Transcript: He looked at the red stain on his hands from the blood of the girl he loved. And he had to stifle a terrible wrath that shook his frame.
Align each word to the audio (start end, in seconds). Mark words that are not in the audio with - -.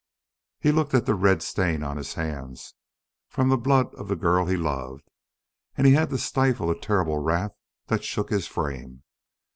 He 0.59 0.71
looked 0.71 0.95
at 0.95 1.05
the 1.05 1.13
red 1.13 1.43
stain 1.43 1.83
on 1.83 1.97
his 1.97 2.15
hands 2.15 2.73
from 3.29 3.49
the 3.49 3.55
blood 3.55 3.93
of 3.93 4.07
the 4.07 4.15
girl 4.15 4.47
he 4.47 4.57
loved. 4.57 5.11
And 5.75 5.85
he 5.85 5.93
had 5.93 6.09
to 6.09 6.17
stifle 6.17 6.71
a 6.71 6.75
terrible 6.81 7.19
wrath 7.19 7.51
that 7.85 8.03
shook 8.03 8.31
his 8.31 8.47
frame. 8.47 9.03